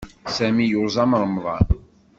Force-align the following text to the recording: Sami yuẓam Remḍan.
Sami 0.35 0.65
yuẓam 0.67 1.11
Remḍan. 1.21 1.69